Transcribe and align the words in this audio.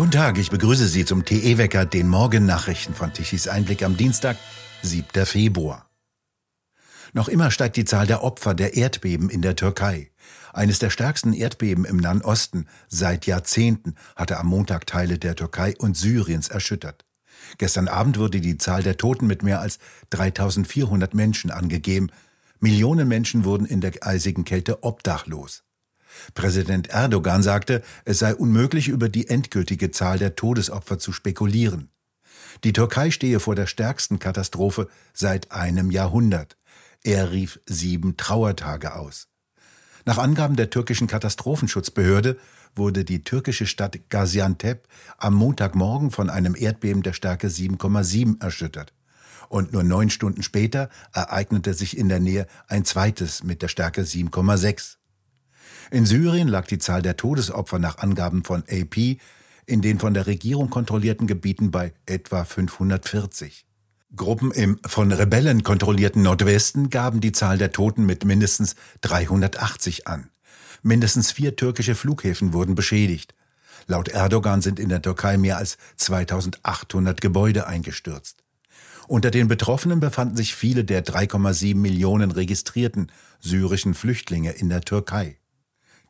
Guten 0.00 0.12
Tag, 0.12 0.38
ich 0.38 0.48
begrüße 0.48 0.88
Sie 0.88 1.04
zum 1.04 1.26
TE-Wecker, 1.26 1.84
den 1.84 2.08
Morgennachrichten 2.08 2.94
von 2.94 3.12
Tichys 3.12 3.48
Einblick 3.48 3.82
am 3.82 3.98
Dienstag, 3.98 4.38
7. 4.80 5.26
Februar. 5.26 5.90
Noch 7.12 7.28
immer 7.28 7.50
steigt 7.50 7.76
die 7.76 7.84
Zahl 7.84 8.06
der 8.06 8.24
Opfer 8.24 8.54
der 8.54 8.78
Erdbeben 8.78 9.28
in 9.28 9.42
der 9.42 9.56
Türkei. 9.56 10.10
Eines 10.54 10.78
der 10.78 10.88
stärksten 10.88 11.34
Erdbeben 11.34 11.84
im 11.84 11.98
Nahen 11.98 12.22
Osten 12.22 12.64
seit 12.88 13.26
Jahrzehnten 13.26 13.94
hatte 14.16 14.38
am 14.38 14.46
Montag 14.46 14.86
Teile 14.86 15.18
der 15.18 15.36
Türkei 15.36 15.74
und 15.76 15.98
Syriens 15.98 16.48
erschüttert. 16.48 17.04
Gestern 17.58 17.86
Abend 17.86 18.18
wurde 18.18 18.40
die 18.40 18.56
Zahl 18.56 18.82
der 18.82 18.96
Toten 18.96 19.26
mit 19.26 19.42
mehr 19.42 19.60
als 19.60 19.78
3400 20.08 21.12
Menschen 21.12 21.50
angegeben. 21.50 22.10
Millionen 22.58 23.06
Menschen 23.06 23.44
wurden 23.44 23.66
in 23.66 23.82
der 23.82 23.92
eisigen 24.00 24.44
Kälte 24.44 24.82
obdachlos. 24.82 25.62
Präsident 26.34 26.88
Erdogan 26.88 27.42
sagte, 27.42 27.82
es 28.04 28.18
sei 28.18 28.34
unmöglich, 28.34 28.88
über 28.88 29.08
die 29.08 29.28
endgültige 29.28 29.90
Zahl 29.90 30.18
der 30.18 30.36
Todesopfer 30.36 30.98
zu 30.98 31.12
spekulieren. 31.12 31.90
Die 32.64 32.72
Türkei 32.72 33.10
stehe 33.10 33.40
vor 33.40 33.54
der 33.54 33.66
stärksten 33.66 34.18
Katastrophe 34.18 34.88
seit 35.12 35.52
einem 35.52 35.90
Jahrhundert. 35.90 36.56
Er 37.02 37.32
rief 37.32 37.60
sieben 37.66 38.16
Trauertage 38.16 38.94
aus. 38.94 39.28
Nach 40.04 40.18
Angaben 40.18 40.56
der 40.56 40.70
türkischen 40.70 41.06
Katastrophenschutzbehörde 41.06 42.38
wurde 42.74 43.04
die 43.04 43.24
türkische 43.24 43.66
Stadt 43.66 43.98
Gaziantep 44.08 44.86
am 45.18 45.34
Montagmorgen 45.34 46.10
von 46.10 46.30
einem 46.30 46.54
Erdbeben 46.56 47.02
der 47.02 47.12
Stärke 47.12 47.48
7,7 47.48 48.42
erschüttert. 48.42 48.92
Und 49.48 49.72
nur 49.72 49.82
neun 49.82 50.10
Stunden 50.10 50.42
später 50.42 50.88
ereignete 51.12 51.74
sich 51.74 51.96
in 51.96 52.08
der 52.08 52.20
Nähe 52.20 52.46
ein 52.68 52.84
zweites 52.84 53.42
mit 53.42 53.62
der 53.62 53.68
Stärke 53.68 54.02
7,6. 54.02 54.99
In 55.90 56.06
Syrien 56.06 56.48
lag 56.48 56.66
die 56.66 56.78
Zahl 56.78 57.02
der 57.02 57.16
Todesopfer 57.16 57.78
nach 57.78 57.98
Angaben 57.98 58.44
von 58.44 58.64
AP 58.70 59.18
in 59.66 59.82
den 59.82 59.98
von 59.98 60.14
der 60.14 60.26
Regierung 60.26 60.70
kontrollierten 60.70 61.26
Gebieten 61.26 61.70
bei 61.70 61.92
etwa 62.06 62.44
540. 62.44 63.66
Gruppen 64.16 64.50
im 64.50 64.80
von 64.84 65.12
Rebellen 65.12 65.62
kontrollierten 65.62 66.22
Nordwesten 66.22 66.90
gaben 66.90 67.20
die 67.20 67.32
Zahl 67.32 67.58
der 67.58 67.70
Toten 67.70 68.04
mit 68.06 68.24
mindestens 68.24 68.74
380 69.02 70.08
an. 70.08 70.30
Mindestens 70.82 71.30
vier 71.30 71.54
türkische 71.54 71.94
Flughäfen 71.94 72.52
wurden 72.52 72.74
beschädigt. 72.74 73.34
Laut 73.86 74.08
Erdogan 74.08 74.62
sind 74.62 74.80
in 74.80 74.88
der 74.88 75.02
Türkei 75.02 75.36
mehr 75.36 75.58
als 75.58 75.78
2800 75.96 77.20
Gebäude 77.20 77.66
eingestürzt. 77.66 78.42
Unter 79.06 79.30
den 79.30 79.48
Betroffenen 79.48 80.00
befanden 80.00 80.36
sich 80.36 80.54
viele 80.54 80.84
der 80.84 81.04
3,7 81.04 81.76
Millionen 81.76 82.30
registrierten 82.30 83.10
syrischen 83.40 83.94
Flüchtlinge 83.94 84.52
in 84.52 84.68
der 84.68 84.82
Türkei. 84.82 85.39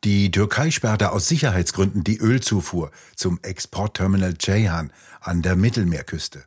Die 0.03 0.31
Türkei 0.31 0.71
sperrte 0.71 1.11
aus 1.11 1.27
Sicherheitsgründen 1.27 2.03
die 2.03 2.17
Ölzufuhr 2.17 2.89
zum 3.15 3.37
Exportterminal 3.43 4.35
Ceyhan 4.35 4.91
an 5.19 5.43
der 5.43 5.55
Mittelmeerküste. 5.55 6.43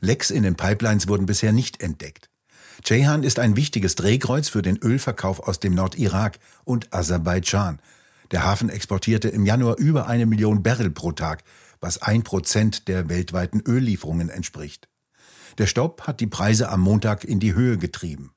Lecks 0.00 0.30
in 0.30 0.42
den 0.42 0.56
Pipelines 0.56 1.08
wurden 1.08 1.24
bisher 1.24 1.52
nicht 1.52 1.82
entdeckt. 1.82 2.28
Ceyhan 2.84 3.22
ist 3.22 3.38
ein 3.38 3.56
wichtiges 3.56 3.94
Drehkreuz 3.94 4.50
für 4.50 4.60
den 4.60 4.76
Ölverkauf 4.76 5.40
aus 5.40 5.58
dem 5.58 5.74
Nordirak 5.74 6.38
und 6.64 6.92
Aserbaidschan. 6.92 7.80
Der 8.30 8.44
Hafen 8.44 8.68
exportierte 8.68 9.28
im 9.30 9.46
Januar 9.46 9.78
über 9.78 10.06
eine 10.06 10.26
Million 10.26 10.62
Barrel 10.62 10.90
pro 10.90 11.12
Tag, 11.12 11.44
was 11.80 12.02
ein 12.02 12.24
Prozent 12.24 12.88
der 12.88 13.08
weltweiten 13.08 13.62
Öllieferungen 13.66 14.28
entspricht. 14.28 14.86
Der 15.56 15.66
Stopp 15.66 16.06
hat 16.06 16.20
die 16.20 16.26
Preise 16.26 16.68
am 16.68 16.82
Montag 16.82 17.24
in 17.24 17.40
die 17.40 17.54
Höhe 17.54 17.78
getrieben. 17.78 18.32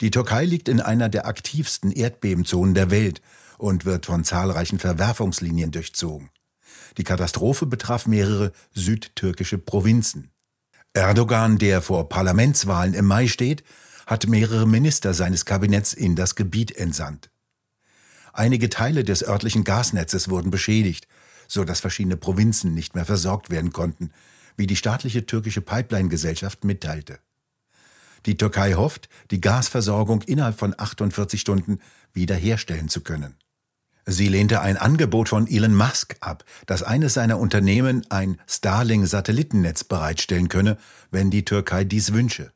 Die 0.00 0.10
Türkei 0.10 0.44
liegt 0.44 0.68
in 0.68 0.80
einer 0.80 1.08
der 1.08 1.28
aktivsten 1.28 1.92
Erdbebenzonen 1.92 2.74
der 2.74 2.90
Welt 2.90 3.22
und 3.58 3.84
wird 3.84 4.06
von 4.06 4.24
zahlreichen 4.24 4.78
Verwerfungslinien 4.78 5.70
durchzogen. 5.70 6.30
Die 6.96 7.04
Katastrophe 7.04 7.66
betraf 7.66 8.06
mehrere 8.06 8.52
südtürkische 8.72 9.58
Provinzen. 9.58 10.30
Erdogan, 10.92 11.58
der 11.58 11.82
vor 11.82 12.08
Parlamentswahlen 12.08 12.94
im 12.94 13.06
Mai 13.06 13.26
steht, 13.26 13.64
hat 14.06 14.26
mehrere 14.26 14.66
Minister 14.66 15.14
seines 15.14 15.44
Kabinetts 15.44 15.92
in 15.92 16.14
das 16.14 16.34
Gebiet 16.34 16.76
entsandt. 16.76 17.30
Einige 18.32 18.68
Teile 18.68 19.04
des 19.04 19.26
örtlichen 19.26 19.64
Gasnetzes 19.64 20.28
wurden 20.28 20.50
beschädigt, 20.50 21.06
so 21.48 21.64
dass 21.64 21.80
verschiedene 21.80 22.16
Provinzen 22.16 22.74
nicht 22.74 22.94
mehr 22.94 23.04
versorgt 23.04 23.50
werden 23.50 23.72
konnten, 23.72 24.10
wie 24.56 24.66
die 24.66 24.76
staatliche 24.76 25.26
türkische 25.26 25.60
Pipeline-Gesellschaft 25.60 26.64
mitteilte. 26.64 27.18
Die 28.26 28.36
Türkei 28.36 28.74
hofft, 28.74 29.08
die 29.30 29.40
Gasversorgung 29.40 30.22
innerhalb 30.22 30.58
von 30.58 30.74
48 30.76 31.40
Stunden 31.40 31.80
wiederherstellen 32.12 32.88
zu 32.88 33.02
können. 33.02 33.36
Sie 34.06 34.28
lehnte 34.28 34.60
ein 34.60 34.76
Angebot 34.76 35.30
von 35.30 35.46
Elon 35.46 35.74
Musk 35.74 36.16
ab, 36.20 36.44
dass 36.66 36.82
eines 36.82 37.14
seiner 37.14 37.38
Unternehmen 37.38 38.04
ein 38.10 38.38
Starlink-Satellitennetz 38.46 39.84
bereitstellen 39.84 40.48
könne, 40.48 40.76
wenn 41.10 41.30
die 41.30 41.44
Türkei 41.44 41.84
dies 41.84 42.12
wünsche. 42.12 42.52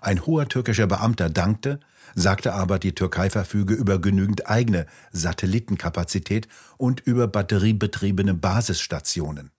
Ein 0.00 0.26
hoher 0.26 0.48
türkischer 0.48 0.86
Beamter 0.86 1.30
dankte, 1.30 1.80
sagte 2.14 2.52
aber, 2.52 2.78
die 2.78 2.94
Türkei 2.94 3.30
verfüge 3.30 3.74
über 3.74 4.00
genügend 4.00 4.48
eigene 4.48 4.86
Satellitenkapazität 5.12 6.48
und 6.76 7.00
über 7.00 7.28
batteriebetriebene 7.28 8.34
Basisstationen. 8.34 9.50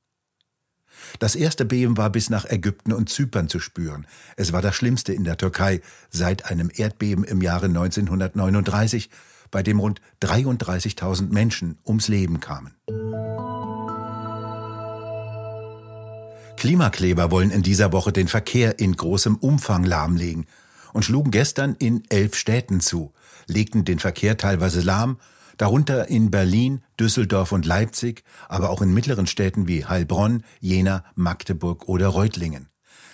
Das 1.20 1.36
erste 1.36 1.66
Beben 1.66 1.98
war 1.98 2.10
bis 2.10 2.30
nach 2.30 2.46
Ägypten 2.46 2.94
und 2.94 3.10
Zypern 3.10 3.50
zu 3.50 3.60
spüren. 3.60 4.08
Es 4.36 4.54
war 4.54 4.62
das 4.62 4.76
schlimmste 4.76 5.14
in 5.14 5.24
der 5.24 5.38
Türkei 5.38 5.82
seit 6.10 6.46
einem 6.46 6.72
Erdbeben 6.74 7.24
im 7.24 7.42
Jahre 7.42 7.66
1939 7.68 9.10
bei 9.52 9.64
dem 9.64 9.80
rund 9.80 10.02
33.000 10.22 11.32
Menschen 11.32 11.78
ums 11.86 12.08
Leben 12.08 12.40
kamen. 12.40 12.76
Klimakleber 16.58 17.31
wollen 17.31 17.52
in 17.52 17.64
dieser 17.64 17.94
Woche 17.94 18.12
den 18.12 18.28
Verkehr 18.28 18.80
in 18.80 18.96
großem 18.96 19.38
Umfang 19.38 19.86
lahmlegen 19.86 20.46
und 20.92 21.06
schlugen 21.06 21.31
gestern 21.31 21.76
in 21.80 22.04
elf 22.10 22.36
Städten 22.36 22.81
zu, 22.81 23.14
legten 23.48 23.86
den 23.86 24.00
Verkehr 24.00 24.38
teilweise 24.38 24.81
lahm, 24.81 25.18
darunter 25.59 26.08
in 26.08 26.31
Berlin, 26.31 26.81
Düsseldorf 27.00 27.52
und 27.52 27.68
Leipzig, 27.68 28.24
aber 28.47 28.72
auch 28.72 28.81
in 28.81 28.94
mittleren 28.94 29.28
Städten 29.28 29.68
wie 29.68 29.86
Heilbronn, 29.86 30.44
Jena, 30.59 31.03
Magdeburg 31.16 31.88
oder 31.88 32.08
Reutlingen. 32.08 32.70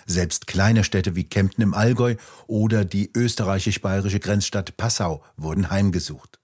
Selbst 0.06 0.46
kleine 0.46 0.84
Städte 0.84 1.16
wie 1.16 1.24
Kempten 1.24 1.62
im 1.62 1.74
Allgäu 1.74 2.14
oder 2.46 2.84
die 2.84 3.10
österreichisch-bayerische 3.12 4.20
Grenzstadt 4.20 4.76
Passau 4.76 5.22
wurden 5.36 5.70
heimgesucht. 5.70 6.38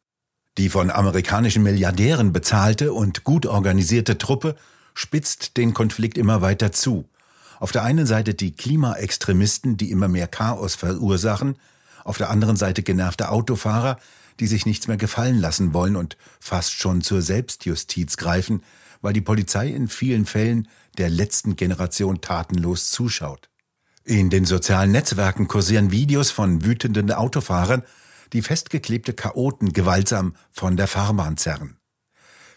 Die 0.58 0.68
von 0.68 0.90
amerikanischen 0.90 1.62
Milliardären 1.62 2.32
bezahlte 2.32 2.92
und 2.92 3.22
gut 3.22 3.46
organisierte 3.46 4.18
Truppe 4.18 4.56
spitzt 4.94 5.56
den 5.56 5.72
Konflikt 5.72 6.18
immer 6.18 6.42
weiter 6.42 6.72
zu. 6.72 7.08
Auf 7.60 7.70
der 7.70 7.84
einen 7.84 8.06
Seite 8.06 8.34
die 8.34 8.52
Klimaextremisten, 8.52 9.76
die 9.76 9.92
immer 9.92 10.08
mehr 10.08 10.26
Chaos 10.26 10.74
verursachen, 10.74 11.54
auf 12.04 12.18
der 12.18 12.30
anderen 12.30 12.56
Seite 12.56 12.82
genervte 12.82 13.28
Autofahrer, 13.28 13.98
die 14.40 14.46
sich 14.46 14.66
nichts 14.66 14.88
mehr 14.88 14.96
gefallen 14.96 15.38
lassen 15.38 15.74
wollen 15.74 15.96
und 15.96 16.16
fast 16.40 16.72
schon 16.72 17.02
zur 17.02 17.22
Selbstjustiz 17.22 18.16
greifen, 18.16 18.62
weil 19.00 19.12
die 19.12 19.20
Polizei 19.20 19.68
in 19.68 19.88
vielen 19.88 20.26
Fällen 20.26 20.68
der 20.98 21.10
letzten 21.10 21.56
Generation 21.56 22.20
tatenlos 22.20 22.90
zuschaut. 22.90 23.48
In 24.04 24.30
den 24.30 24.44
sozialen 24.44 24.90
Netzwerken 24.90 25.46
kursieren 25.48 25.90
Videos 25.90 26.30
von 26.30 26.64
wütenden 26.64 27.12
Autofahrern, 27.12 27.82
die 28.32 28.42
festgeklebte 28.42 29.12
Chaoten 29.12 29.72
gewaltsam 29.72 30.34
von 30.50 30.76
der 30.76 30.88
Fahrbahn 30.88 31.36
zerren. 31.36 31.76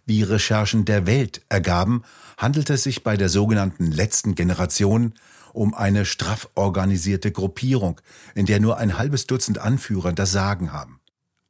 Wie 0.05 0.23
Recherchen 0.23 0.85
der 0.85 1.07
Welt 1.07 1.41
ergaben, 1.49 2.03
handelt 2.37 2.69
es 2.69 2.83
sich 2.83 3.03
bei 3.03 3.17
der 3.17 3.29
sogenannten 3.29 3.91
letzten 3.91 4.35
Generation 4.35 5.13
um 5.53 5.73
eine 5.73 6.05
straff 6.05 6.49
organisierte 6.55 7.31
Gruppierung, 7.31 8.01
in 8.35 8.45
der 8.45 8.59
nur 8.59 8.77
ein 8.77 8.97
halbes 8.97 9.25
Dutzend 9.25 9.57
Anführer 9.57 10.13
das 10.13 10.31
Sagen 10.31 10.73
haben. 10.73 10.99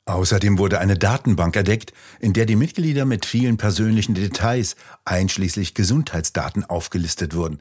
Außerdem 0.05 0.59
wurde 0.59 0.79
eine 0.79 0.97
Datenbank 0.97 1.55
erdeckt, 1.55 1.91
in 2.19 2.33
der 2.33 2.45
die 2.45 2.55
Mitglieder 2.55 3.05
mit 3.05 3.25
vielen 3.25 3.57
persönlichen 3.57 4.13
Details, 4.13 4.75
einschließlich 5.03 5.73
Gesundheitsdaten, 5.73 6.63
aufgelistet 6.63 7.34
wurden, 7.35 7.59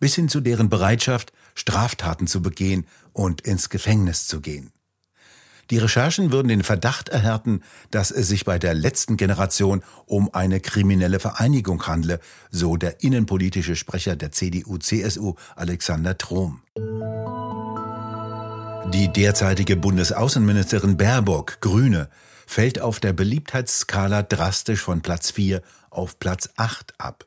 bis 0.00 0.16
hin 0.16 0.28
zu 0.28 0.40
deren 0.40 0.68
Bereitschaft, 0.68 1.32
Straftaten 1.54 2.26
zu 2.26 2.42
begehen 2.42 2.86
und 3.12 3.42
ins 3.42 3.70
Gefängnis 3.70 4.26
zu 4.26 4.40
gehen. 4.40 4.72
Die 5.70 5.78
Recherchen 5.78 6.30
würden 6.30 6.48
den 6.48 6.62
Verdacht 6.62 7.08
erhärten, 7.08 7.62
dass 7.90 8.10
es 8.10 8.28
sich 8.28 8.44
bei 8.44 8.58
der 8.58 8.74
letzten 8.74 9.16
Generation 9.16 9.82
um 10.04 10.34
eine 10.34 10.60
kriminelle 10.60 11.20
Vereinigung 11.20 11.86
handle, 11.86 12.20
so 12.50 12.76
der 12.76 13.02
innenpolitische 13.02 13.76
Sprecher 13.76 14.16
der 14.16 14.30
CDU-CSU 14.32 15.34
Alexander 15.56 16.18
Trom. 16.18 16.60
Die 18.92 19.12
derzeitige 19.12 19.76
Bundesaußenministerin 19.76 20.96
Baerbock, 20.96 21.60
Grüne, 21.60 22.08
fällt 22.46 22.80
auf 22.80 23.00
der 23.00 23.12
Beliebtheitsskala 23.12 24.22
drastisch 24.22 24.80
von 24.80 25.00
Platz 25.00 25.30
4 25.30 25.62
auf 25.90 26.18
Platz 26.18 26.50
8 26.56 26.94
ab. 26.98 27.26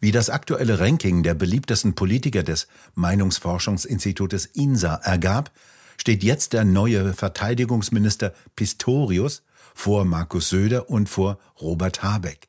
Wie 0.00 0.10
das 0.10 0.30
aktuelle 0.30 0.80
Ranking 0.80 1.22
der 1.22 1.34
beliebtesten 1.34 1.94
Politiker 1.94 2.42
des 2.42 2.66
Meinungsforschungsinstitutes 2.94 4.46
INSA 4.46 4.96
ergab, 4.96 5.52
steht 5.98 6.24
jetzt 6.24 6.52
der 6.52 6.64
neue 6.64 7.12
Verteidigungsminister 7.14 8.32
Pistorius 8.56 9.42
vor 9.74 10.04
Markus 10.04 10.48
Söder 10.48 10.90
und 10.90 11.08
vor 11.08 11.38
Robert 11.60 12.02
Habeck. 12.02 12.48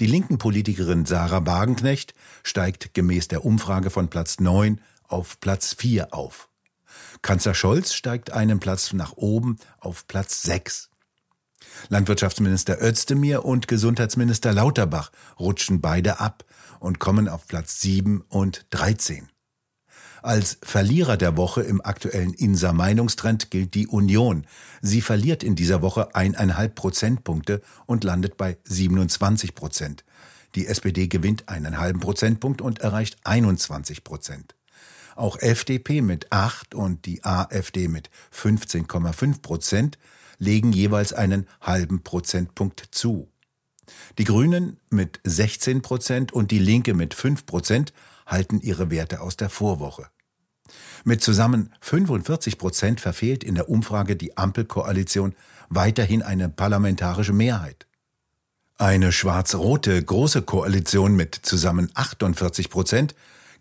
Die 0.00 0.06
linken 0.06 0.38
Politikerin 0.38 1.06
Sarah 1.06 1.46
Wagenknecht 1.46 2.14
steigt 2.42 2.94
gemäß 2.94 3.28
der 3.28 3.44
Umfrage 3.44 3.90
von 3.90 4.08
Platz 4.08 4.40
9 4.40 4.80
auf 5.04 5.38
Platz 5.40 5.74
4 5.78 6.12
auf. 6.12 6.48
Kanzler 7.22 7.54
Scholz 7.54 7.94
steigt 7.94 8.32
einen 8.32 8.60
Platz 8.60 8.92
nach 8.92 9.12
oben 9.16 9.56
auf 9.80 10.06
Platz 10.06 10.42
6. 10.42 10.90
Landwirtschaftsminister 11.88 12.82
Özdemir 12.82 13.44
und 13.44 13.68
Gesundheitsminister 13.68 14.52
Lauterbach 14.52 15.10
rutschen 15.38 15.80
beide 15.80 16.20
ab 16.20 16.44
und 16.80 16.98
kommen 16.98 17.28
auf 17.28 17.46
Platz 17.46 17.80
7 17.80 18.22
und 18.28 18.66
13. 18.70 19.28
Als 20.22 20.56
Verlierer 20.62 21.18
der 21.18 21.36
Woche 21.36 21.60
im 21.62 21.84
aktuellen 21.84 22.32
Inser 22.32 22.72
Meinungstrend 22.72 23.50
gilt 23.50 23.74
die 23.74 23.86
Union. 23.86 24.46
Sie 24.80 25.02
verliert 25.02 25.42
in 25.42 25.54
dieser 25.54 25.82
Woche 25.82 26.14
eineinhalb 26.14 26.74
Prozentpunkte 26.74 27.60
und 27.84 28.04
landet 28.04 28.38
bei 28.38 28.56
27 28.64 29.54
Prozent. 29.54 30.04
Die 30.54 30.66
SPD 30.66 31.08
gewinnt 31.08 31.50
einen 31.50 31.78
halben 31.78 32.00
Prozentpunkt 32.00 32.62
und 32.62 32.78
erreicht 32.78 33.18
21 33.24 34.02
Prozent. 34.02 34.54
Auch 35.16 35.38
FDP 35.38 36.02
mit 36.02 36.32
8 36.32 36.74
und 36.74 37.06
die 37.06 37.24
AfD 37.24 37.88
mit 37.88 38.10
15,5 38.32 39.42
Prozent 39.42 39.98
legen 40.38 40.72
jeweils 40.72 41.12
einen 41.12 41.46
halben 41.60 42.02
Prozentpunkt 42.02 42.88
zu. 42.90 43.30
Die 44.18 44.24
Grünen 44.24 44.78
mit 44.90 45.20
16 45.24 45.82
Prozent 45.82 46.32
und 46.32 46.50
die 46.50 46.58
Linke 46.58 46.94
mit 46.94 47.14
5 47.14 47.46
Prozent 47.46 47.92
halten 48.26 48.60
ihre 48.60 48.90
Werte 48.90 49.20
aus 49.20 49.36
der 49.36 49.50
Vorwoche. 49.50 50.08
Mit 51.04 51.22
zusammen 51.22 51.72
45 51.80 52.58
Prozent 52.58 53.00
verfehlt 53.00 53.44
in 53.44 53.54
der 53.54 53.68
Umfrage 53.68 54.16
die 54.16 54.36
Ampelkoalition 54.36 55.34
weiterhin 55.68 56.22
eine 56.22 56.48
parlamentarische 56.48 57.34
Mehrheit. 57.34 57.86
Eine 58.76 59.12
schwarz-rote 59.12 60.02
große 60.02 60.42
Koalition 60.42 61.14
mit 61.14 61.34
zusammen 61.34 61.90
48 61.94 62.70
Prozent 62.70 63.14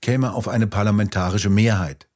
käme 0.04 0.34
auf 0.34 0.50
eine 0.50 0.68
parlamentarische 0.68 1.50
Mehrheit. 1.50 2.08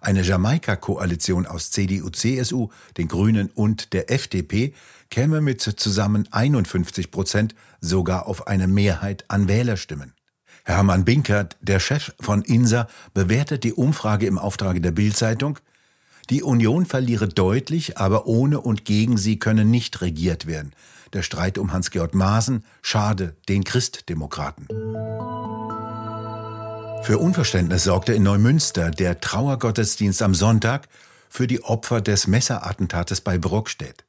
Eine 0.00 0.22
Jamaika-Koalition 0.22 1.46
aus 1.46 1.70
CDU, 1.70 2.10
CSU, 2.10 2.68
den 2.96 3.06
Grünen 3.06 3.50
und 3.54 3.92
der 3.92 4.10
FDP 4.10 4.74
käme 5.10 5.40
mit 5.40 5.60
zusammen 5.62 6.28
51 6.32 7.10
Prozent 7.12 7.54
sogar 7.80 8.26
auf 8.26 8.48
eine 8.48 8.66
Mehrheit 8.66 9.24
an 9.28 9.46
Wählerstimmen. 9.46 10.12
Hermann 10.64 11.04
Binkert, 11.04 11.56
der 11.60 11.78
Chef 11.78 12.12
von 12.20 12.42
INSA, 12.42 12.88
bewertet 13.14 13.62
die 13.62 13.72
Umfrage 13.72 14.26
im 14.26 14.38
Auftrage 14.38 14.80
der 14.80 14.90
Bildzeitung. 14.90 15.60
Die 16.28 16.42
Union 16.42 16.84
verliere 16.84 17.28
deutlich, 17.28 17.96
aber 17.96 18.26
ohne 18.26 18.60
und 18.60 18.84
gegen 18.84 19.16
sie 19.16 19.38
könne 19.38 19.64
nicht 19.64 20.00
regiert 20.00 20.48
werden. 20.48 20.72
Der 21.12 21.22
Streit 21.22 21.58
um 21.58 21.72
Hans-Georg 21.72 22.12
Maaßen 22.12 22.64
schade 22.82 23.36
den 23.48 23.62
Christdemokraten. 23.62 24.66
Für 27.06 27.18
Unverständnis 27.18 27.84
sorgte 27.84 28.14
in 28.14 28.24
Neumünster 28.24 28.90
der 28.90 29.20
Trauergottesdienst 29.20 30.22
am 30.22 30.34
Sonntag 30.34 30.88
für 31.28 31.46
die 31.46 31.62
Opfer 31.62 32.00
des 32.00 32.26
Messerattentates 32.26 33.20
bei 33.20 33.38
Brockstedt. 33.38 34.04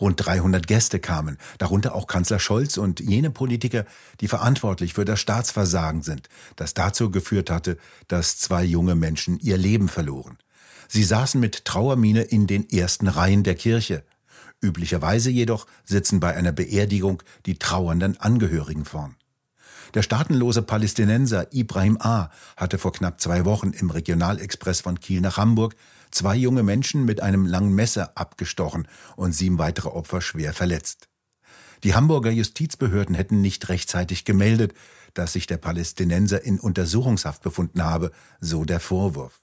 Rund 0.00 0.24
300 0.24 0.68
Gäste 0.68 1.00
kamen, 1.00 1.36
darunter 1.58 1.96
auch 1.96 2.06
Kanzler 2.06 2.38
Scholz 2.38 2.76
und 2.76 3.00
jene 3.00 3.30
Politiker, 3.30 3.86
die 4.20 4.28
verantwortlich 4.28 4.94
für 4.94 5.04
das 5.04 5.18
Staatsversagen 5.18 6.02
sind, 6.02 6.28
das 6.54 6.74
dazu 6.74 7.10
geführt 7.10 7.50
hatte, 7.50 7.76
dass 8.06 8.38
zwei 8.38 8.62
junge 8.62 8.94
Menschen 8.94 9.40
ihr 9.40 9.56
Leben 9.56 9.88
verloren. 9.88 10.38
Sie 10.86 11.02
saßen 11.02 11.40
mit 11.40 11.64
Trauermiene 11.64 12.22
in 12.22 12.46
den 12.46 12.70
ersten 12.70 13.08
Reihen 13.08 13.42
der 13.42 13.56
Kirche. 13.56 14.04
Üblicherweise 14.62 15.30
jedoch 15.30 15.66
sitzen 15.84 16.20
bei 16.20 16.36
einer 16.36 16.52
Beerdigung 16.52 17.20
die 17.46 17.58
trauernden 17.58 18.16
Angehörigen 18.16 18.84
vorn. 18.84 19.16
Der 19.94 20.02
staatenlose 20.02 20.62
Palästinenser 20.62 21.52
Ibrahim 21.52 21.96
A. 22.00 22.30
hatte 22.56 22.78
vor 22.78 22.92
knapp 22.92 23.20
zwei 23.20 23.44
Wochen 23.44 23.70
im 23.70 23.90
Regionalexpress 23.90 24.82
von 24.82 25.00
Kiel 25.00 25.20
nach 25.20 25.36
Hamburg 25.38 25.74
zwei 26.10 26.36
junge 26.36 26.62
Menschen 26.62 27.04
mit 27.04 27.22
einem 27.22 27.46
langen 27.46 27.74
Messer 27.74 28.12
abgestochen 28.16 28.88
und 29.16 29.32
sieben 29.32 29.58
weitere 29.58 29.88
Opfer 29.88 30.20
schwer 30.20 30.52
verletzt. 30.52 31.08
Die 31.84 31.94
Hamburger 31.94 32.30
Justizbehörden 32.30 33.14
hätten 33.14 33.40
nicht 33.40 33.68
rechtzeitig 33.68 34.24
gemeldet, 34.24 34.74
dass 35.14 35.32
sich 35.32 35.46
der 35.46 35.58
Palästinenser 35.58 36.44
in 36.44 36.58
Untersuchungshaft 36.58 37.42
befunden 37.42 37.82
habe, 37.84 38.10
so 38.40 38.64
der 38.64 38.80
Vorwurf. 38.80 39.40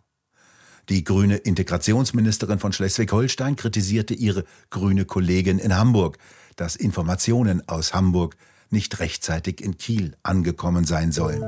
Die 0.89 1.03
grüne 1.03 1.37
Integrationsministerin 1.37 2.59
von 2.59 2.71
Schleswig-Holstein 2.71 3.55
kritisierte 3.55 4.13
ihre 4.13 4.43
grüne 4.69 5.05
Kollegin 5.05 5.57
in 5.57 5.75
Hamburg, 5.75 6.17
dass 6.55 6.75
Informationen 6.75 7.67
aus 7.67 7.93
Hamburg 7.93 8.35
nicht 8.75 8.99
rechtzeitig 8.99 9.61
in 9.61 9.77
Kiel 9.77 10.15
angekommen 10.21 10.85
sein 10.85 11.11
sollen. 11.11 11.41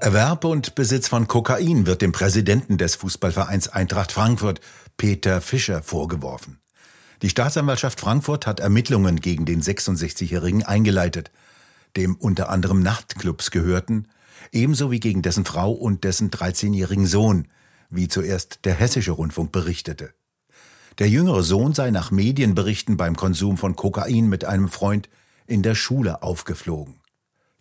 Erwerb 0.00 0.44
und 0.44 0.74
Besitz 0.74 1.08
von 1.08 1.26
Kokain 1.26 1.86
wird 1.86 2.02
dem 2.02 2.12
Präsidenten 2.12 2.76
des 2.76 2.94
Fußballvereins 2.96 3.68
Eintracht 3.68 4.12
Frankfurt, 4.12 4.60
Peter 4.96 5.40
Fischer, 5.40 5.82
vorgeworfen. 5.82 6.60
Die 7.22 7.30
Staatsanwaltschaft 7.30 7.98
Frankfurt 7.98 8.46
hat 8.46 8.60
Ermittlungen 8.60 9.20
gegen 9.20 9.44
den 9.44 9.60
66-Jährigen 9.60 10.62
eingeleitet, 10.62 11.32
dem 11.96 12.14
unter 12.14 12.48
anderem 12.48 12.80
Nachtclubs 12.80 13.50
gehörten, 13.50 14.06
ebenso 14.52 14.90
wie 14.90 15.00
gegen 15.00 15.22
dessen 15.22 15.44
Frau 15.44 15.72
und 15.72 16.04
dessen 16.04 16.30
13-jährigen 16.30 17.06
Sohn, 17.06 17.48
wie 17.90 18.06
zuerst 18.06 18.64
der 18.64 18.74
hessische 18.74 19.12
Rundfunk 19.12 19.50
berichtete. 19.50 20.12
Der 20.98 21.08
jüngere 21.08 21.44
Sohn 21.44 21.74
sei 21.74 21.90
nach 21.90 22.10
Medienberichten 22.10 22.96
beim 22.96 23.14
Konsum 23.14 23.56
von 23.56 23.76
Kokain 23.76 24.28
mit 24.28 24.44
einem 24.44 24.68
Freund 24.68 25.08
in 25.46 25.62
der 25.62 25.76
Schule 25.76 26.22
aufgeflogen. 26.22 26.96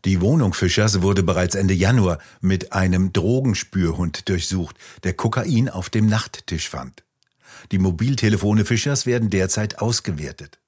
Die 0.06 0.22
Wohnung 0.22 0.54
Fischers 0.54 1.02
wurde 1.04 1.22
bereits 1.22 1.54
Ende 1.54 1.74
Januar 1.76 2.18
mit 2.42 2.74
einem 2.74 3.14
Drogenspürhund 3.14 4.28
durchsucht, 4.30 4.78
der 5.04 5.14
Kokain 5.14 5.70
auf 5.70 5.90
dem 5.90 6.08
Nachttisch 6.08 6.70
fand. 6.70 7.04
Die 7.72 7.80
Mobiltelefone 7.80 8.66
Fischers 8.66 9.06
werden 9.06 9.30
derzeit 9.30 9.80
ausgewertet. 9.80 10.60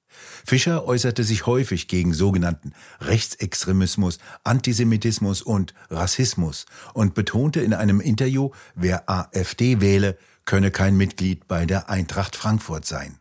Fischer 0.44 0.86
äußerte 0.86 1.24
sich 1.24 1.46
häufig 1.46 1.88
gegen 1.88 2.12
sogenannten 2.12 2.72
Rechtsextremismus, 3.00 4.18
Antisemitismus 4.44 5.42
und 5.42 5.74
Rassismus 5.90 6.66
und 6.94 7.14
betonte 7.14 7.60
in 7.60 7.74
einem 7.74 8.00
Interview, 8.00 8.50
wer 8.74 9.08
AfD 9.08 9.80
wähle, 9.80 10.16
könne 10.44 10.70
kein 10.70 10.96
Mitglied 10.96 11.46
bei 11.46 11.66
der 11.66 11.90
Eintracht 11.90 12.36
Frankfurt 12.36 12.86
sein. 12.86 13.18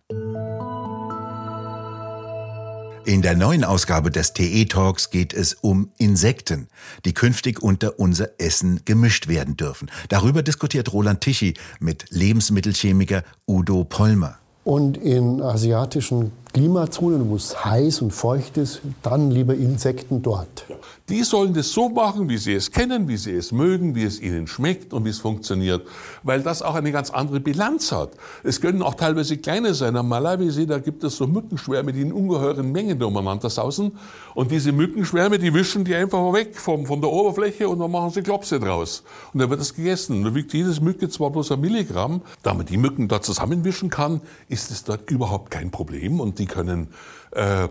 In 3.05 3.23
der 3.23 3.35
neuen 3.35 3.63
Ausgabe 3.63 4.11
des 4.11 4.33
TE 4.33 4.65
Talks 4.65 5.09
geht 5.09 5.33
es 5.33 5.55
um 5.55 5.89
Insekten, 5.97 6.67
die 7.05 7.13
künftig 7.15 7.59
unter 7.59 7.97
unser 7.97 8.39
Essen 8.39 8.81
gemischt 8.85 9.27
werden 9.27 9.57
dürfen. 9.57 9.89
Darüber 10.09 10.43
diskutiert 10.43 10.93
Roland 10.93 11.21
Tichy 11.21 11.55
mit 11.79 12.05
Lebensmittelchemiker 12.11 13.23
Udo 13.47 13.83
Pollmer. 13.83 14.37
Und 14.63 14.97
in 14.97 15.41
asiatischen 15.41 16.33
Klimazonen, 16.53 17.29
wo 17.29 17.35
es 17.35 17.63
heiß 17.63 18.01
und 18.01 18.11
feucht 18.11 18.57
ist, 18.57 18.81
dann 19.03 19.29
lieber 19.29 19.53
Insekten 19.53 20.23
dort. 20.23 20.65
Die 21.07 21.23
sollen 21.23 21.53
das 21.53 21.71
so 21.71 21.89
machen, 21.89 22.27
wie 22.27 22.37
sie 22.37 22.53
es 22.53 22.71
kennen, 22.71 23.07
wie 23.07 23.17
sie 23.17 23.33
es 23.33 23.51
mögen, 23.51 23.95
wie 23.95 24.03
es 24.03 24.19
ihnen 24.19 24.47
schmeckt 24.47 24.91
und 24.93 25.05
wie 25.05 25.09
es 25.09 25.19
funktioniert, 25.19 25.85
weil 26.23 26.41
das 26.41 26.61
auch 26.61 26.75
eine 26.75 26.91
ganz 26.91 27.11
andere 27.11 27.39
Bilanz 27.39 27.91
hat. 27.91 28.11
Es 28.43 28.61
können 28.61 28.81
auch 28.81 28.95
teilweise 28.95 29.37
kleine 29.37 29.75
sein. 29.75 29.95
Am 29.95 30.07
Malawisee, 30.07 30.65
da 30.65 30.79
gibt 30.79 31.03
es 31.03 31.17
so 31.17 31.27
Mückenschwärme, 31.27 31.93
die 31.93 32.01
in 32.01 32.13
ungeheuren 32.13 32.71
Mengen 32.71 33.01
umeinander 33.01 33.49
sausen. 33.49 33.91
Und 34.33 34.51
diese 34.51 34.71
Mückenschwärme, 34.71 35.37
die 35.37 35.53
wischen 35.53 35.85
die 35.85 35.95
einfach 35.95 36.33
weg 36.33 36.57
vom, 36.57 36.85
von 36.85 37.01
der 37.01 37.11
Oberfläche 37.11 37.69
und 37.69 37.79
dann 37.79 37.91
machen 37.91 38.09
sie 38.09 38.23
Klopse 38.23 38.59
draus. 38.59 39.03
Und 39.33 39.39
dann 39.39 39.49
wird 39.51 39.59
das 39.59 39.75
gegessen. 39.75 40.23
Da 40.23 40.33
wiegt 40.33 40.53
jedes 40.53 40.81
Mücke 40.81 41.09
zwar 41.09 41.29
bloß 41.29 41.51
ein 41.51 41.61
Milligramm. 41.61 42.21
Da 42.41 42.53
man 42.53 42.65
die 42.65 42.77
Mücken 42.77 43.07
dort 43.07 43.23
zusammenwischen 43.23 43.89
kann, 43.89 44.21
ist 44.47 44.71
es 44.71 44.83
dort 44.83 45.09
überhaupt 45.11 45.51
kein 45.51 45.71
Problem. 45.71 46.19
Und 46.19 46.38
die 46.39 46.45
können, 46.45 46.87
äh, 47.31 47.67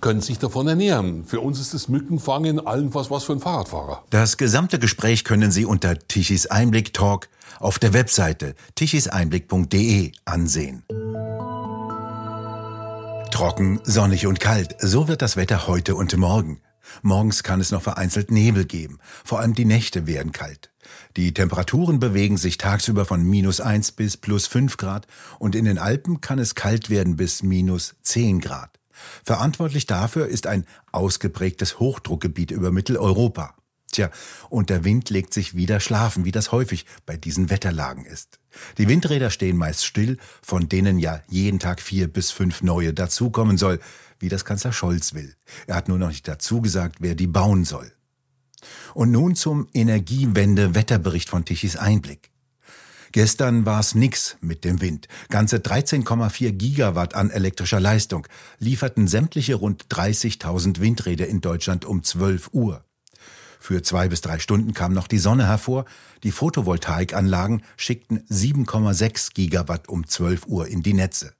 können 0.00 0.20
sich 0.20 0.38
davon 0.38 0.68
ernähren. 0.68 1.24
Für 1.24 1.40
uns 1.40 1.60
ist 1.60 1.74
das 1.74 1.88
Mückenfangen 1.88 2.66
allenfalls 2.66 3.10
was 3.10 3.24
für 3.24 3.32
ein 3.32 3.40
Fahrradfahrer. 3.40 4.04
Das 4.10 4.36
gesamte 4.36 4.78
Gespräch 4.78 5.24
können 5.24 5.50
Sie 5.50 5.64
unter 5.64 5.98
Tichys 5.98 6.46
Einblick 6.46 6.92
Talk 6.92 7.28
auf 7.60 7.78
der 7.78 7.92
Webseite 7.92 8.54
tichiseinblick.de 8.74 10.12
ansehen. 10.24 10.84
Trocken, 13.30 13.80
sonnig 13.84 14.26
und 14.26 14.40
kalt, 14.40 14.76
so 14.78 15.08
wird 15.08 15.22
das 15.22 15.36
Wetter 15.36 15.66
heute 15.66 15.94
und 15.94 16.16
morgen. 16.16 16.60
Morgens 17.02 17.42
kann 17.42 17.60
es 17.60 17.70
noch 17.70 17.82
vereinzelt 17.82 18.30
Nebel 18.30 18.64
geben. 18.64 18.98
Vor 19.24 19.40
allem 19.40 19.54
die 19.54 19.64
Nächte 19.64 20.06
werden 20.06 20.32
kalt. 20.32 20.70
Die 21.16 21.32
Temperaturen 21.32 22.00
bewegen 22.00 22.36
sich 22.36 22.58
tagsüber 22.58 23.04
von 23.04 23.22
minus 23.22 23.60
1 23.60 23.92
bis 23.92 24.16
plus 24.16 24.46
5 24.46 24.76
Grad 24.76 25.06
und 25.38 25.54
in 25.54 25.64
den 25.64 25.78
Alpen 25.78 26.20
kann 26.20 26.38
es 26.38 26.54
kalt 26.54 26.90
werden 26.90 27.16
bis 27.16 27.42
minus 27.42 27.94
10 28.02 28.40
Grad. 28.40 28.78
Verantwortlich 29.24 29.86
dafür 29.86 30.26
ist 30.26 30.46
ein 30.46 30.66
ausgeprägtes 30.90 31.78
Hochdruckgebiet 31.78 32.50
über 32.50 32.72
Mitteleuropa. 32.72 33.54
Tja, 33.92 34.10
und 34.48 34.70
der 34.70 34.84
Wind 34.84 35.10
legt 35.10 35.34
sich 35.34 35.54
wieder 35.54 35.78
schlafen, 35.78 36.24
wie 36.24 36.32
das 36.32 36.50
häufig 36.50 36.86
bei 37.04 37.18
diesen 37.18 37.50
Wetterlagen 37.50 38.06
ist. 38.06 38.40
Die 38.78 38.88
Windräder 38.88 39.30
stehen 39.30 39.58
meist 39.58 39.84
still, 39.84 40.16
von 40.42 40.68
denen 40.68 40.98
ja 40.98 41.22
jeden 41.28 41.58
Tag 41.58 41.80
vier 41.80 42.08
bis 42.08 42.30
fünf 42.30 42.62
neue 42.62 42.94
dazukommen 42.94 43.58
soll, 43.58 43.80
wie 44.18 44.30
das 44.30 44.46
Kanzler 44.46 44.72
Scholz 44.72 45.12
will. 45.12 45.34
Er 45.66 45.76
hat 45.76 45.88
nur 45.88 45.98
noch 45.98 46.08
nicht 46.08 46.26
dazu 46.26 46.62
gesagt, 46.62 46.96
wer 47.00 47.14
die 47.14 47.26
bauen 47.26 47.64
soll. 47.64 47.92
Und 48.94 49.10
nun 49.10 49.34
zum 49.34 49.68
Energiewende-Wetterbericht 49.74 51.28
von 51.28 51.44
Tichys 51.44 51.76
Einblick. 51.76 52.30
Gestern 53.10 53.66
war 53.66 53.80
es 53.80 53.94
nix 53.94 54.38
mit 54.40 54.64
dem 54.64 54.80
Wind. 54.80 55.06
Ganze 55.28 55.58
13,4 55.58 56.52
Gigawatt 56.52 57.14
an 57.14 57.28
elektrischer 57.28 57.80
Leistung 57.80 58.26
lieferten 58.58 59.06
sämtliche 59.06 59.56
rund 59.56 59.84
30.000 59.88 60.80
Windräder 60.80 61.26
in 61.26 61.42
Deutschland 61.42 61.84
um 61.84 62.02
12 62.02 62.50
Uhr. 62.52 62.86
Für 63.62 63.80
zwei 63.80 64.08
bis 64.08 64.22
drei 64.22 64.40
Stunden 64.40 64.74
kam 64.74 64.92
noch 64.92 65.06
die 65.06 65.20
Sonne 65.20 65.46
hervor. 65.46 65.84
Die 66.24 66.32
Photovoltaikanlagen 66.32 67.62
schickten 67.76 68.26
7,6 68.26 69.34
Gigawatt 69.34 69.88
um 69.88 70.04
12 70.04 70.46
Uhr 70.46 70.66
in 70.66 70.82
die 70.82 70.94
Netze. 70.94 71.32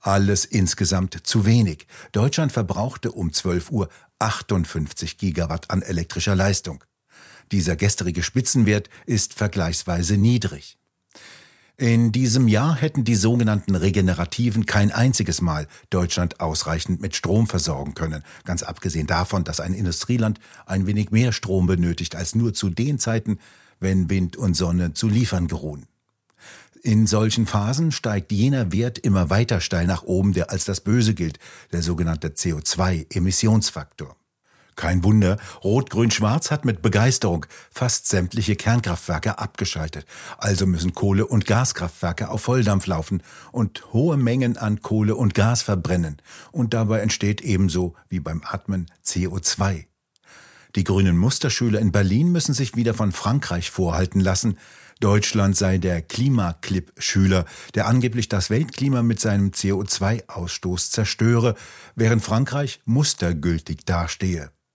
Alles 0.00 0.46
insgesamt 0.46 1.24
zu 1.24 1.46
wenig. 1.46 1.86
Deutschland 2.10 2.50
verbrauchte 2.50 3.12
um 3.12 3.32
12 3.32 3.70
Uhr 3.70 3.88
58 4.18 5.16
Gigawatt 5.16 5.70
an 5.70 5.82
elektrischer 5.82 6.34
Leistung. 6.34 6.82
Dieser 7.52 7.76
gestrige 7.76 8.24
Spitzenwert 8.24 8.90
ist 9.06 9.34
vergleichsweise 9.34 10.16
niedrig. 10.16 10.76
In 11.76 12.12
diesem 12.12 12.46
Jahr 12.46 12.76
hätten 12.76 13.02
die 13.02 13.16
sogenannten 13.16 13.74
Regenerativen 13.74 14.64
kein 14.64 14.92
einziges 14.92 15.40
Mal 15.40 15.66
Deutschland 15.90 16.38
ausreichend 16.38 17.00
mit 17.00 17.16
Strom 17.16 17.48
versorgen 17.48 17.94
können, 17.94 18.22
ganz 18.44 18.62
abgesehen 18.62 19.08
davon, 19.08 19.42
dass 19.42 19.58
ein 19.58 19.74
Industrieland 19.74 20.38
ein 20.66 20.86
wenig 20.86 21.10
mehr 21.10 21.32
Strom 21.32 21.66
benötigt 21.66 22.14
als 22.14 22.36
nur 22.36 22.54
zu 22.54 22.70
den 22.70 23.00
Zeiten, 23.00 23.40
wenn 23.80 24.08
Wind 24.08 24.36
und 24.36 24.54
Sonne 24.54 24.92
zu 24.92 25.08
liefern 25.08 25.48
geruhen. 25.48 25.86
In 26.84 27.08
solchen 27.08 27.44
Phasen 27.44 27.90
steigt 27.90 28.30
jener 28.30 28.70
Wert 28.70 28.98
immer 28.98 29.28
weiter 29.28 29.60
steil 29.60 29.88
nach 29.88 30.04
oben, 30.04 30.32
der 30.32 30.50
als 30.50 30.66
das 30.66 30.80
Böse 30.80 31.14
gilt, 31.14 31.40
der 31.72 31.82
sogenannte 31.82 32.28
CO2-Emissionsfaktor. 32.28 34.14
Kein 34.76 35.04
Wunder, 35.04 35.38
Rot, 35.62 35.90
Grün, 35.90 36.10
Schwarz 36.10 36.50
hat 36.50 36.64
mit 36.64 36.82
Begeisterung 36.82 37.46
fast 37.70 38.08
sämtliche 38.08 38.56
Kernkraftwerke 38.56 39.38
abgeschaltet. 39.38 40.06
Also 40.38 40.66
müssen 40.66 40.94
Kohle- 40.94 41.26
und 41.26 41.46
Gaskraftwerke 41.46 42.28
auf 42.28 42.42
Volldampf 42.42 42.86
laufen 42.86 43.22
und 43.52 43.92
hohe 43.92 44.16
Mengen 44.16 44.56
an 44.56 44.82
Kohle 44.82 45.16
und 45.16 45.34
Gas 45.34 45.62
verbrennen. 45.62 46.20
Und 46.52 46.74
dabei 46.74 47.00
entsteht 47.00 47.40
ebenso 47.40 47.94
wie 48.08 48.20
beim 48.20 48.42
Atmen 48.44 48.86
CO2. 49.04 49.86
Die 50.76 50.84
grünen 50.84 51.16
Musterschüler 51.16 51.78
in 51.78 51.92
Berlin 51.92 52.32
müssen 52.32 52.52
sich 52.52 52.74
wieder 52.74 52.94
von 52.94 53.12
Frankreich 53.12 53.70
vorhalten 53.70 54.18
lassen. 54.18 54.58
Deutschland 55.00 55.56
sei 55.56 55.78
der 55.78 56.02
Klimaclip-Schüler, 56.02 57.44
der 57.74 57.86
angeblich 57.86 58.28
das 58.28 58.50
Weltklima 58.50 59.02
mit 59.02 59.20
seinem 59.20 59.50
CO2-Ausstoß 59.50 60.90
zerstöre, 60.90 61.54
während 61.94 62.22
Frankreich 62.22 62.80
mustergültig 62.84 63.84
dastehe. 63.84 64.50